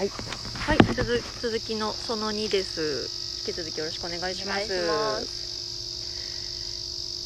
[0.00, 3.44] はい、はい、続続きのその2です。
[3.46, 4.72] 引き続きよろしくお願いします。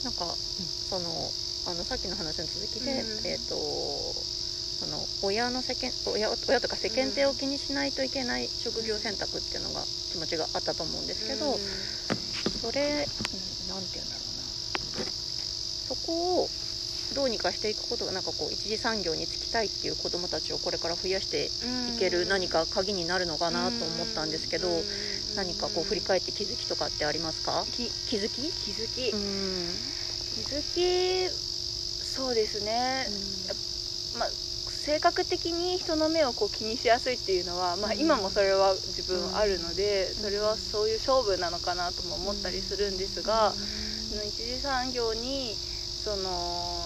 [0.03, 1.07] なんか、その
[1.71, 9.81] あのさっきの話の続きで、うんえっ、とその親の世間親親とか世間体を気にしないといけない職業選択っていうのが
[10.11, 15.07] 気持ちがあったと思うんですけど、それ、うん、なんて言うんだろうな。
[15.87, 16.49] そこを
[17.15, 21.47] どうにかしていくことがなんかこう一次産業に就きたいっていう子どもたちをこれから増やして
[21.95, 24.69] いける何か鍵になるのかなと思ったんですけど、
[25.37, 27.65] 何かこう振り返って気づきとかってありますか？
[27.71, 28.51] き気づき？
[28.51, 29.21] 気づき、うん。
[30.35, 33.07] 気づきそうですね、
[34.19, 37.99] まあ性格的に人の目をこう気にしやすいっていうのは、まあ、うん。
[37.99, 46.84] 今もそれは自分あるので、それはそういう勝負なのかなとも思ったりするんですが、一次産業にその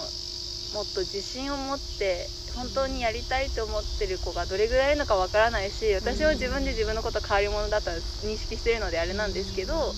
[0.73, 7.91] もっと自信を持って本当にやりたいと思ってる子がどれぐらいいるのかわからないし私は自分で自分のこと変わり者だと
[8.25, 9.93] 認識してるのであれなんですけど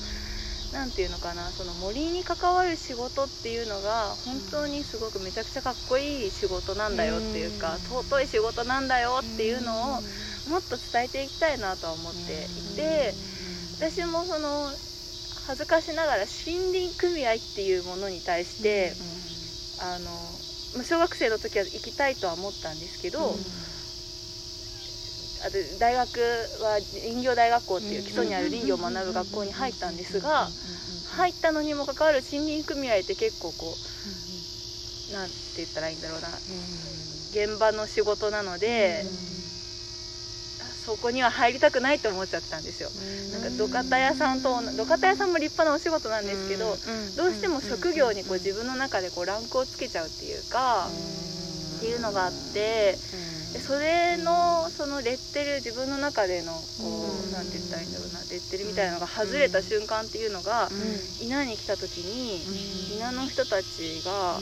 [0.73, 10.01] 何ていうのかなその森に関わる仕事っていうのが本当にすごくめちゃくちゃかっこいい仕事なんだよっていうか尊い仕事なんだよっていうのを
[10.49, 13.13] もっと伝えていきたいなとは思っていて
[13.79, 14.71] 私もその
[15.47, 18.95] 恥ずかしながら森林組合っていうものに対して、
[19.79, 20.30] あのまあ
[20.83, 23.35] 小学生の時は行きたいとは思ったんですけど、
[25.43, 26.19] あと大学
[26.61, 30.49] は林業大学校っていう基礎にある林業を学ぶ学校に入ったんですが
[31.17, 33.75] 入ったのにもかかわらず森林組合って結構こ
[35.09, 36.29] うなんて言ったらいいんだろうな。
[37.31, 39.05] 現場の仕事なので、
[40.85, 42.89] そこには入りたくないと思っちゃったんですよ。
[43.31, 46.75] なんか土方屋さんと土方屋さんも立派なお仕事なんですけど、
[47.15, 50.87] どうしても職業にこう自分の中でこうランクをつけちゃうっていうか、
[51.77, 52.97] っていうのがあって
[53.53, 56.61] でそれのそのレッテル自分の中でのこ
[57.29, 60.69] うなんて言ったらいいんだろうなレッテルみたいなのが外れた瞬間っていうのが
[61.21, 62.41] 稲に来た時に
[62.95, 64.39] 稲の人たちが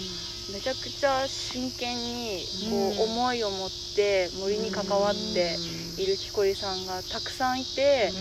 [0.54, 5.58] めちゃくちゃ真剣にこう思いを持って森に関わって
[6.02, 8.14] いる木こりさんがたくさんいて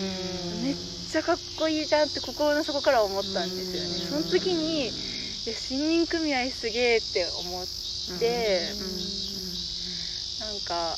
[0.49, 0.75] めっ
[1.09, 4.01] ちゃかっこいいじゃんって心の底から思ったんですよね。
[4.01, 4.91] その時にい
[5.45, 7.67] や森林組合すげえって思っ
[8.19, 8.75] て、
[10.39, 10.97] なんか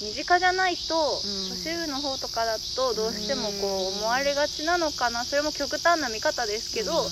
[0.00, 5.24] 身近じゃないと、都市部の方とかだとどうしてもこう思われがちなのかな。
[5.24, 7.10] それも極端な見方ですけど、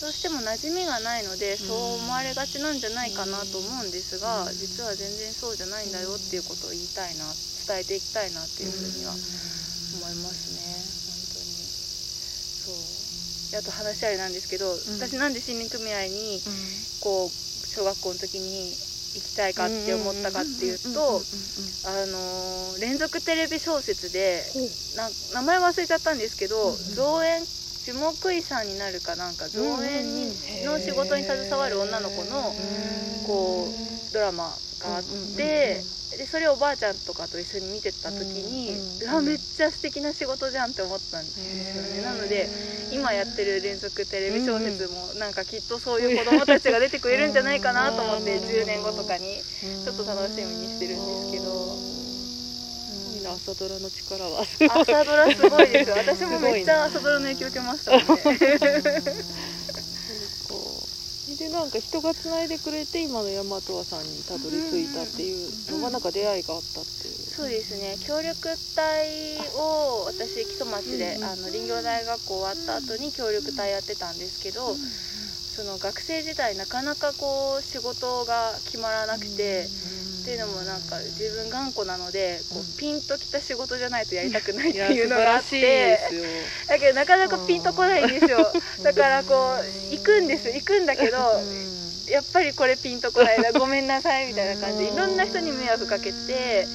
[0.00, 7.24] どうしても馴染みがないのでそう思われがちなんじゃないかなと思うんですが、実は全然そうじゃないんだよっていうことを言いたいな
[7.66, 9.18] 伝えていきたいなっていうふうには思
[10.08, 10.62] いますね。
[11.10, 11.50] 本当に。
[12.62, 13.50] そう。
[13.50, 16.40] であと話あれなんですけど、私なんで森林組合に
[17.00, 17.30] こう
[17.66, 21.20] 小学校の時に行きたいかって思ったかっていうと
[21.86, 24.44] あの連続テレビ小説で
[25.34, 30.32] 名前忘れちゃったんですけど、造園樹木医さんになるかなんか造園に
[30.64, 32.54] の仕事に携わる女の子の
[33.26, 35.02] こうドラマがあっ
[35.36, 35.98] て。
[36.16, 38.74] でそれをおばあちゃんとかと一緒に見てた時に、
[39.04, 42.02] うわめっちゃ素敵な仕事じゃんって思ったんですよね。
[42.02, 42.48] なので
[42.90, 49.40] 今やってる連続テレビ小説もなんかきっとそういう子供たちが出てくれるんじゃないかなと思って 10年後とかに
[49.84, 51.78] ちょっと楽しみにしてるんですけど。
[53.28, 54.40] 朝ドラの力は。
[54.40, 55.96] 朝ドラすごいですよ。
[56.00, 58.38] 私もめっちゃ朝ドラの影響受けましたもんね
[61.38, 67.14] でなんか人がつないでくれて今の大和和さんにたどり着いたっていうのがなんか出会いがあったっていう。
[67.14, 67.96] そうですね。
[68.02, 79.68] 協力隊を私木曽町で、あの林業大学校終わった後に協力隊やってたんですけど、その学生時代なかなかこう仕事が決まらなくて、
[80.28, 86.22] っていうのもなんか自分頑固なのでこうピンときた仕事じゃないとやりたくないっていうのがあってすよ。
[86.68, 88.52] だけどなかなかピンとこないんですよ。
[88.82, 91.16] だからこう行くんです行くんだけど、
[92.10, 96.66] やっぱりこれピンとこないなごめんなさいみたいな感じでいろんな人に迷惑かけて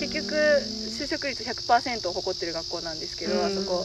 [0.00, 3.84] 結局就職率100%を誇ってる学校なんですけど、あそこ。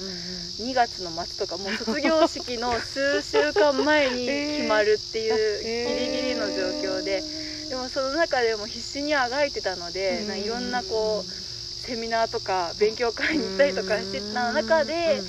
[0.59, 4.25] 2月の末とかもう卒業式の数週間前に
[4.57, 5.63] 決まるっていう
[5.95, 7.23] ギリギリの状況で
[7.69, 15.21] でもその中でも必死にあがいてたので、なんかいろんなこうセミナーとか勉強会に行ったりとかしてた中で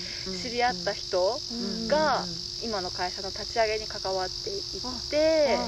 [0.43, 1.39] 知り合った人
[1.89, 2.25] が
[2.63, 4.61] 今の会社の立ち上げに関わっていっ
[5.11, 5.59] て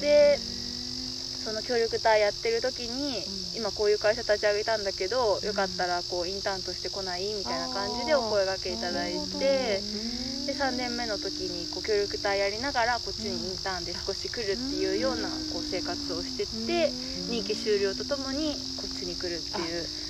[0.00, 0.38] で
[1.44, 3.22] その協力隊やってる時に、
[3.54, 7.34] 今こういう会社立ち上げたんだけど、よかったらこうインターンとして来ない？
[7.34, 9.80] みたいな感じでお声掛けいただいて
[10.46, 16.90] で3年目の時にこう協力隊やりながらこっちにインターンで少し来るっていうようなこう生活をしてって
[17.30, 20.04] 任期終了とともにこっちに来るっていう。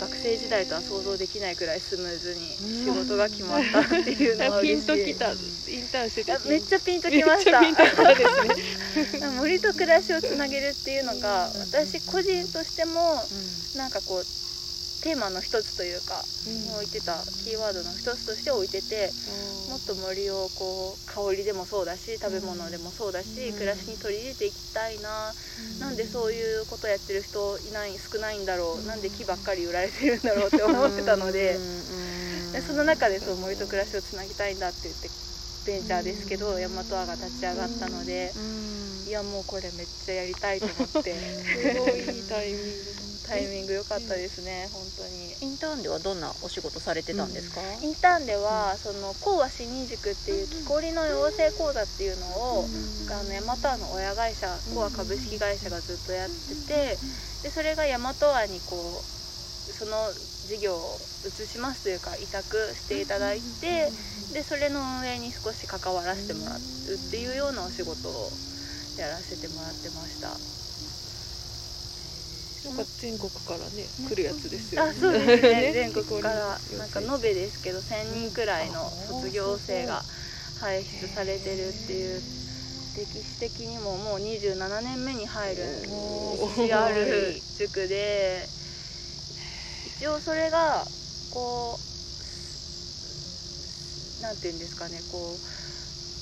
[0.00, 2.40] 学生時代とは想像できないくらいスムーズに
[2.84, 7.60] 仕事が決まったっていうのは ピンときたインターンしててあめっちゃピンときました。
[7.60, 8.14] めっちゃピンときた。
[8.14, 13.24] ですね森と暮らしをつなげるっていうのが私個人としても
[13.76, 14.45] なんかこう
[15.06, 16.18] テーマの一つというか、
[16.82, 17.14] 置いてた
[17.46, 19.06] キーワードの一つとして置いてて
[19.70, 25.30] もっと森をこう香りでもそうだし食べ物でもそうだし、暮らしに取り入れていきたいな、
[25.78, 27.38] なんでそういうことやってる人
[27.70, 31.54] いない少ないんだろう、なんで木ばっかり売られてるんだろうって思ってたので。
[32.50, 35.10] でその中でそう森と暮らしをつなぎたいんだって言って
[35.66, 38.32] ベンチャーですけど大和アが立ち上がったので、
[39.06, 41.14] いやもうこれめっちゃやりたいと思って。
[41.14, 42.95] すごいいいタイミング
[43.26, 45.34] タイミング良かったですね本当に。
[45.40, 52.68] インターンではどんなお仕事されてたんですか、インターンでは、その講和市民塾っていう木こりの養成講座っていうのを、
[53.10, 56.98] あのヤマトアの親会社コア株式会社がずっとやってて
[57.42, 63.90] でそれがヤマトアにこうその事業を移しますというか委託していただいて
[64.32, 66.60] でそれの運営に少し関わらせてもらうっ
[67.10, 68.30] ていうようなお仕事を
[68.98, 70.65] やらせてもらってました。
[72.66, 75.72] なんか全国からね来るやつですよあそうですね。
[75.72, 77.62] 全国からなんか延べです。
[77.62, 80.02] けど1000人くらいの卒業生が
[80.60, 82.20] 輩出されてるっていう
[82.96, 88.46] 歴史的にももう27年目に入る歴史ある塾で
[89.98, 90.86] 一応それが
[91.32, 91.82] こう
[94.22, 95.34] なんていうんですかねこう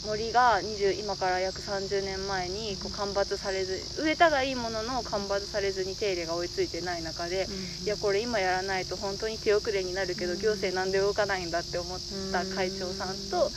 [0.06, 7.46] 森が20今から約30年前にこう間伐されず植えたがいいものの間伐されずに手入れが追いついてない中で、
[7.84, 11.98] いやこれ今やらないと本当に手遅れになるけど、行政なんで動かないんだって思っ
[12.32, 13.50] た会長さんと、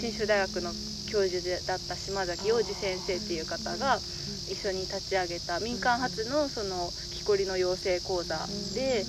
[0.00, 0.70] 信州大学の
[1.08, 8.36] 教授でだった島崎洋二先生っていう方が一緒に立ち上げた民間初のその木こりの養成講座
[8.74, 9.04] で。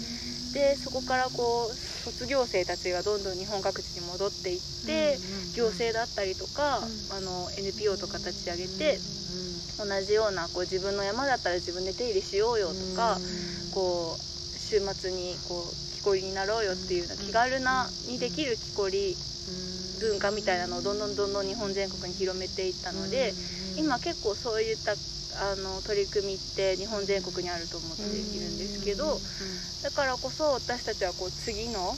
[0.55, 5.19] でそこからこう卒業生たちがどんどん日本各地に戻っていって、
[5.55, 8.99] 行政だったりとか、あの NPO とか立ち上げて、
[9.79, 13.17] 同じようなこう自分の山だったら自分で手入れしようよとか、
[13.73, 19.15] こう週末にこう木こりになろうよっていうような気軽なにできる木こり
[19.99, 23.33] 文化みたいなのをどんどんどんどん日本全国に広めていったので、
[23.77, 24.93] 今結構そういった
[25.37, 29.19] あの取り組みって日本全国にあると思っているんですけど、
[29.83, 31.93] だからこそ私たちはこう次の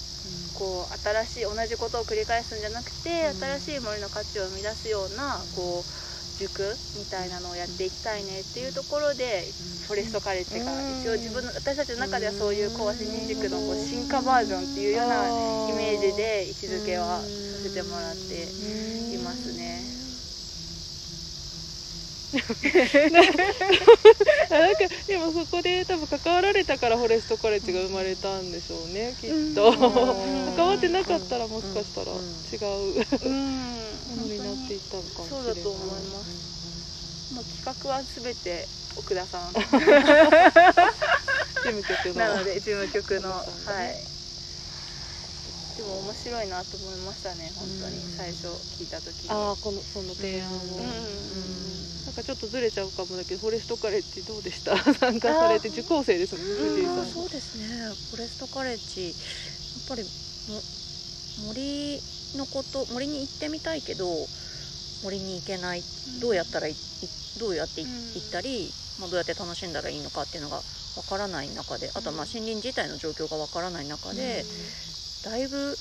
[0.57, 9.45] こう新しい同じことを繰り返すんじゃなくて、新しい森の価値を生み出すようなこう塾みたいなのをやっていきたいねっていうところで、
[9.87, 10.71] フォレストカレッジが
[11.01, 15.29] 一応自分の私たちの中ではそういう小橋新塾のこう進化バージョンっていうような
[15.69, 17.25] イメージで位置づけはさ
[17.63, 18.43] せてもらって
[19.15, 19.96] いますね。
[22.27, 22.35] あ
[24.59, 29.69] なんかでもそこで多分関わられたからフォレストカレッジが生まれたんでしょうねきっと。
[29.69, 30.55] うん。
[30.55, 32.19] 関わってなかったらもしかしたらうん。
[32.19, 32.57] 違
[32.91, 33.55] ううん
[34.11, 37.33] ものになっていったのかもしれないそうだと思います。
[37.33, 39.53] もう企画はすべて奥田さん。
[39.55, 39.61] 事
[41.63, 42.15] 務局の。
[42.15, 43.95] なので事務局の、奥はい。
[45.77, 47.97] でも面白いなと思いましたね本当に。
[48.03, 48.17] うん。
[48.17, 48.47] 最初
[48.79, 49.23] 聞いた時。
[49.23, 49.29] に。
[49.29, 51.76] ああこのその提案を、うん
[52.17, 54.75] かちょっとずれちゃうかもだけどフォレストカレッジどうでした？
[54.93, 56.47] 参加されて受講生ですもん。
[57.05, 57.67] ねそうですね。
[57.67, 60.09] フォレストカレッジやっぱりも
[61.47, 62.01] 森
[62.35, 64.27] のこと森に行ってみたいけど
[65.03, 65.83] 森に行けない。
[66.19, 66.67] どうやったら
[67.37, 70.63] どうやって行ったり、まあ、どうやって楽しんだらいいのかっていうのがわ
[71.07, 74.43] からない中であとはまあ森林自体の状況がわからない中で、
[75.23, 75.77] だいぶ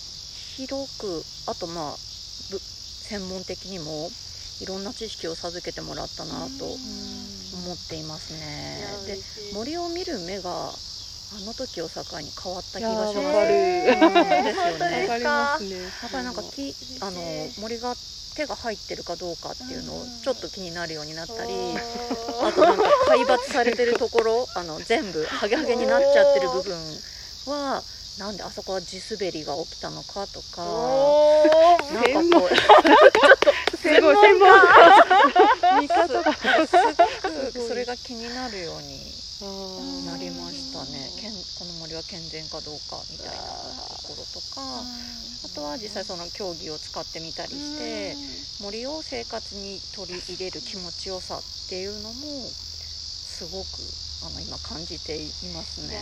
[0.57, 1.97] 広くあとまあ
[2.51, 4.11] ぶ専門的にも
[4.61, 8.87] いろんな知識を授けてもらったなと思っていますね。
[9.07, 9.19] で
[9.55, 10.73] 森を見る目があ
[11.45, 13.19] の時を境に変わった気がします。
[13.19, 13.55] ーわかる。
[14.07, 15.01] うんですよ本当ね。
[15.01, 15.77] ですわかりますね。
[15.77, 17.21] やっぱりなんか木あの
[17.61, 17.95] 森が
[18.37, 21.53] 手が入ってるかどうかっていうのをちょっと気になるようになったり、
[22.43, 26.77] あとなんか海抜されてるところ あの全部ハゲハゲになっちゃってる部分
[27.47, 27.83] は
[28.19, 30.63] なんであそこは地滑りが起きたのかとか。
[31.93, 32.51] なんかこう
[33.95, 35.81] すごい専門家。
[35.81, 36.41] 見方がす
[37.55, 38.99] ごくそれが気になるように
[40.07, 41.11] なりましたね。
[41.21, 43.39] けんこの森は健全かどうかみたいなと
[44.09, 44.83] ころとか。
[45.45, 48.17] あとは実際その競技を使ってみたりして
[48.61, 52.15] 森を生活に取り入れる気持ちよさっていうのも
[52.51, 53.67] すごく
[54.23, 56.01] あの今感じていますね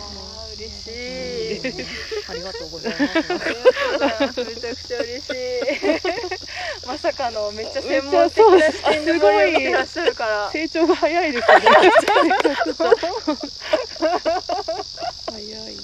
[0.57, 1.59] 嬉しい。
[1.59, 1.87] うん
[2.31, 3.07] ありがとうございま
[4.33, 4.45] す。
[4.45, 5.35] めちゃくちゃ嬉しい。
[6.87, 10.51] まさかのめっちゃ専門的な視点で盛り上げてらっしゃるから。
[10.51, 11.55] 成長が早いですね
[15.33, 15.77] 早い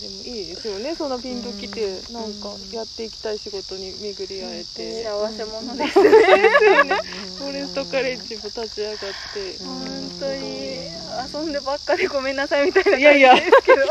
[0.00, 5.94] でもいいですよねそのピンときてうんなんかやっていきたい仕事に巡り会えて 幸せ者です。
[7.36, 8.96] フォレストカレッジも立ち上がっ
[9.32, 10.90] て本当に
[11.32, 13.34] 遊んでばっかでごめんなさいみたいな感じいやいや。
[13.34, 13.82] ですけど。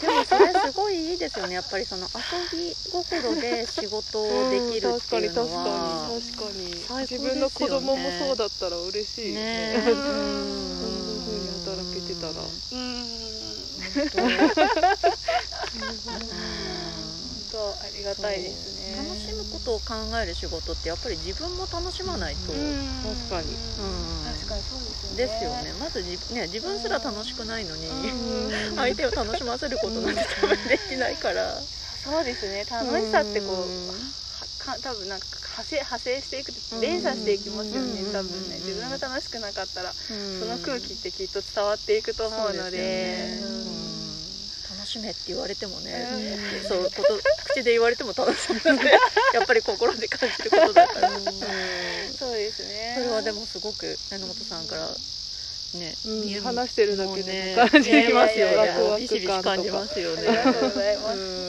[0.00, 1.54] でもそれすごいいいですよね。
[1.54, 6.10] やっぱりその遊び心で仕事をできるうんっていうの確かは。
[6.10, 7.00] に確かに確かに。
[7.02, 11.16] 自分の子供もそうだったら嬉しいよねねそん。
[11.16, 12.32] な風に働けてたら。
[12.72, 13.08] うん。
[17.22, 18.94] 本当ありがたいですね。
[18.96, 24.29] 楽しむことを考える仕事ってやっぱぱり自分も楽しまないと、確かに確かにそうですよね
[25.16, 25.72] ですよね。
[25.78, 28.50] まずじ、ね、自分すら楽しくないのに、うん。
[28.76, 31.60] 相手を楽しませることなんて多分できないから。
[32.04, 32.64] そうですね。
[32.70, 38.12] 楽しさってこうか多分なんか派生派生していくと連鎖していきますよねうん。
[38.12, 38.56] 多分ね。
[38.56, 40.38] うん自分が楽しくなかったらうん。
[40.38, 43.40] その空気ってきっと伝わっていくと思うので
[44.90, 46.68] しめって言われてもね、うん。
[46.68, 48.86] そうこと口で言われても楽しめない。
[49.32, 51.24] やっぱり心で感じることだから、うん。
[52.18, 52.94] そうですね。
[52.98, 54.88] それはでもすごく榎本さんから
[55.78, 56.40] ね、うん。
[56.42, 58.56] 話してるだけで感じてますよね。
[58.56, 60.28] ワクワクビシビシ感じますよね。
[60.28, 61.40] ありがとうございます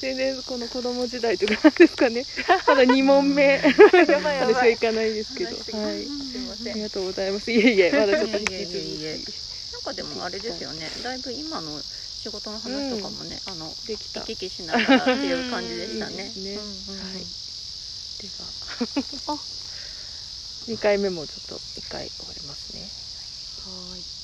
[0.00, 2.24] 全然この子供時代とかですかね。
[2.66, 3.60] まだ2問目。
[3.92, 4.72] 私ばはい。
[4.72, 5.56] いかないですけど。
[5.56, 6.04] はい。
[6.04, 6.72] すいません。
[6.72, 7.50] ありがとうございます。
[7.50, 9.55] いえいえまだちょっと引き続な
[9.92, 10.90] んかでもあれですよね。
[11.04, 14.20] だいぶ今の仕事の話とかもね、あのきできた。
[14.20, 16.32] 行き来しながらっていう感じでしたね。
[16.34, 17.00] いいねうんうんうん。
[17.02, 17.22] はい。
[17.22, 18.28] で
[19.30, 19.38] は。
[20.66, 22.90] 2回目もちょっと1回終わりますね。
[23.62, 24.15] はい